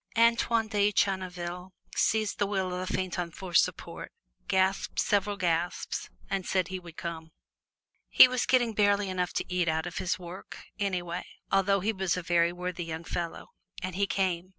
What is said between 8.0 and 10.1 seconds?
He was getting barely enough to eat out of